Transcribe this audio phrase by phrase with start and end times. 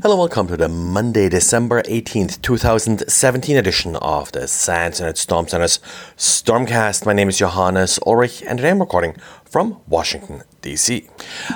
[0.00, 5.80] Hello, welcome to the Monday, December 18th, 2017 edition of the SANS Internet Storm Center's
[6.16, 7.04] Stormcast.
[7.04, 9.16] My name is Johannes Ulrich and today I'm recording
[9.50, 11.08] from Washington, DC.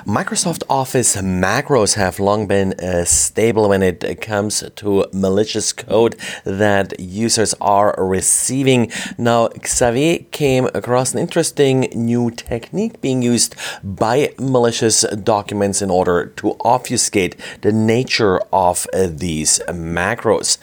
[0.06, 6.98] Microsoft Office macros have long been uh, stable when it comes to malicious code that
[6.98, 8.90] users are receiving.
[9.18, 16.26] Now, Xavier came across an interesting new technique being used by malicious documents in order
[16.36, 20.58] to obfuscate the nature of uh, these macros.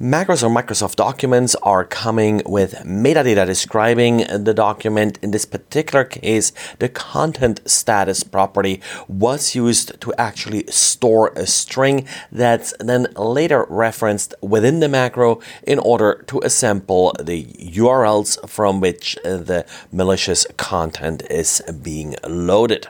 [0.00, 5.18] Macros or Microsoft documents are coming with metadata describing the document.
[5.22, 12.06] In this particular case, the content status property was used to actually store a string
[12.32, 19.16] that's then later referenced within the macro in order to assemble the URLs from which
[19.22, 22.88] the malicious content is being loaded.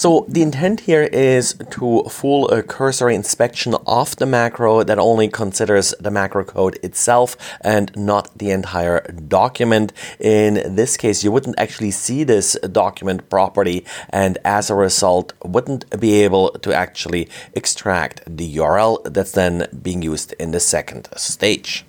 [0.00, 5.28] So the intent here is to fool a cursory inspection of the macro that only
[5.28, 9.92] considers the macro code itself and not the entire document.
[10.18, 15.84] In this case, you wouldn't actually see this document property and as a result wouldn't
[16.00, 21.84] be able to actually extract the URL that's then being used in the second stage.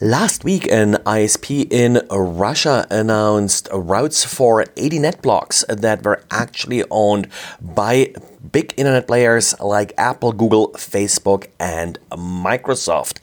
[0.00, 6.84] Last week, an ISP in Russia announced routes for 80 net blocks that were actually
[6.90, 7.28] owned
[7.60, 8.12] by
[8.52, 13.18] big internet players like Apple, Google, Facebook, and Microsoft.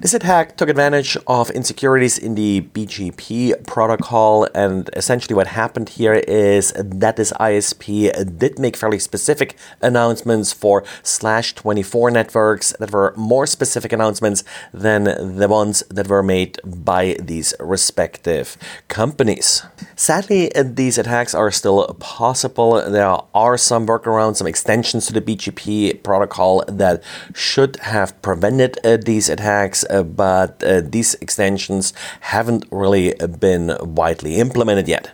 [0.00, 6.14] This attack took advantage of insecurities in the BGP protocol, and essentially what happened here
[6.14, 13.14] is that this ISP did make fairly specific announcements for slash 24 networks that were
[13.16, 18.56] more specific announcements than the ones that were made by these respective
[18.88, 19.62] companies.
[19.96, 22.82] Sadly, these attacks are still possible.
[22.90, 27.02] There are some workarounds, some extensions to the BGP protocol that
[27.34, 34.36] should have prevented uh, these attacks, uh, but uh, these extensions haven't really been widely
[34.36, 35.10] implemented yet.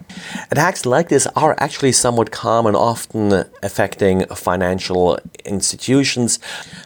[0.50, 6.38] Attacks like this are actually somewhat common, often affecting financial institutions.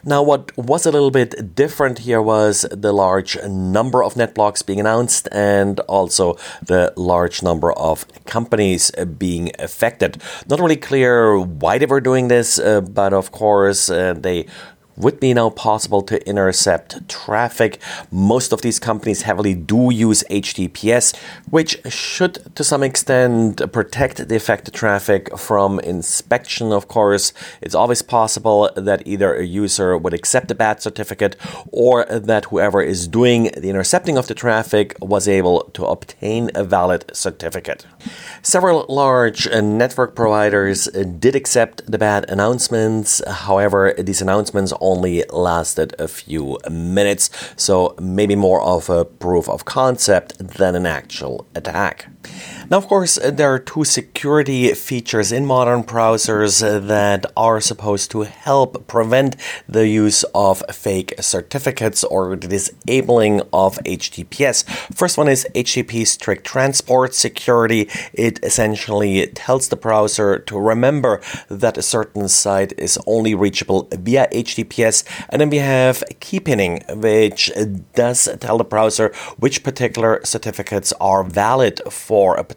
[0.04, 3.15] Now, what was a little bit different here was the large
[3.48, 10.22] number of net blocks being announced and also the large number of companies being affected.
[10.48, 14.46] Not really clear why they were doing this, uh, but of course, uh, they
[14.96, 17.78] would be now possible to intercept traffic.
[18.10, 21.16] Most of these companies heavily do use HTTPS,
[21.50, 27.32] which should to some extent protect the affected traffic from inspection, of course.
[27.60, 31.36] It's always possible that either a user would accept a bad certificate
[31.70, 36.64] or that whoever is doing the intercepting of the traffic was able to obtain a
[36.64, 37.86] valid certificate.
[38.42, 43.20] Several large network providers did accept the bad announcements.
[43.26, 49.64] However, these announcements only lasted a few minutes, so maybe more of a proof of
[49.64, 52.08] concept than an actual attack.
[52.68, 57.60] Now, of course, uh, there are two security features in modern browsers uh, that are
[57.60, 59.36] supposed to help prevent
[59.68, 64.64] the use of fake certificates or the disabling of HTTPS.
[64.92, 67.88] First one is HTTP strict transport security.
[68.12, 74.26] It essentially tells the browser to remember that a certain site is only reachable via
[74.32, 75.04] HTTPS.
[75.28, 77.52] And then we have key pinning, which
[77.94, 82.55] does tell the browser which particular certificates are valid for a particular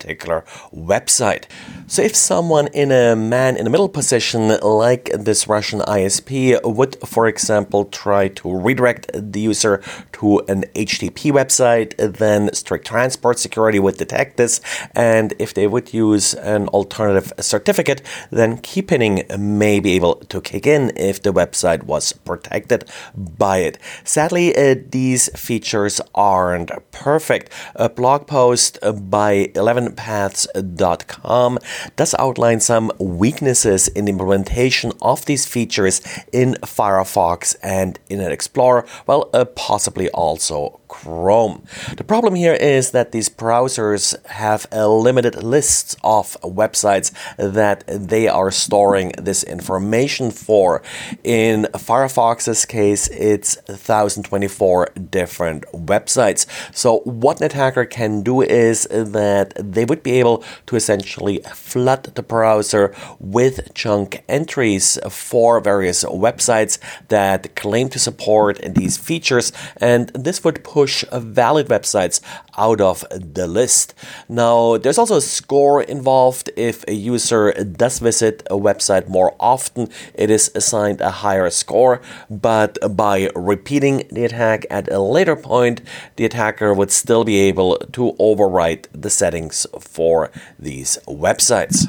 [0.74, 1.46] website.
[1.88, 6.98] So if someone in a man in the middle position, like this Russian ISP, would,
[7.08, 9.82] for example, try to redirect the user
[10.14, 14.62] to an HTTP website, then strict transport security would detect this.
[14.96, 20.42] And if they would use an alternative certificate, then key pinning may be able to
[20.42, 22.86] kick in if the website was protected
[23.16, 23.78] by it.
[24.04, 27.52] Sadly, uh, these features aren't perfect.
[27.76, 28.78] A blog post
[29.10, 29.52] by
[29.96, 31.60] 11paths.com
[31.96, 36.02] does outline some weaknesses in the implementation of these features
[36.32, 41.64] in Firefox and Internet Explorer, well, uh, possibly also Chrome.
[41.96, 48.28] The problem here is that these browsers have a limited list of websites that they
[48.28, 50.82] are storing this information for.
[51.24, 56.46] In Firefox's case, it's 1024 different websites.
[56.76, 62.04] So, what an attacker can do is that they would be able to essentially flood
[62.16, 66.78] the browser with chunk entries for various websites
[67.08, 72.20] that claim to support these features, and this would push valid websites
[72.58, 73.94] out of the list.
[74.28, 76.52] Now, there's also a score involved.
[76.58, 82.02] If a user does visit a website more often, it is assigned a higher score,
[82.30, 85.80] but by repeating the attack at a later point,
[86.18, 91.86] the attacker would still be able to overwrite the settings for these websites.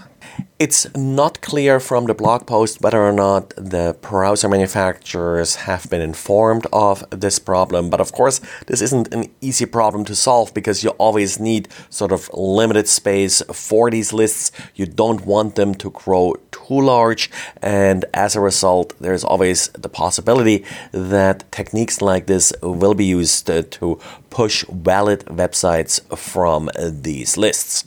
[0.59, 6.03] It's not clear from the blog post whether or not the browser manufacturers have been
[6.03, 10.85] informed of this problem, but of course, this isn't an easy problem to solve because
[10.85, 14.53] you always need sort of limited space for these lists.
[14.75, 17.31] You don't want them to grow too large,
[17.62, 23.47] and as a result, there's always the possibility that techniques like this will be used
[23.47, 23.99] to
[24.29, 27.85] push valid websites from these lists.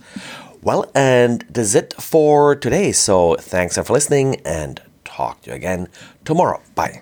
[0.63, 2.93] Well, and that's it for today.
[2.93, 5.89] So thanks for listening and talk to you again
[6.23, 6.61] tomorrow.
[6.73, 7.01] Bye.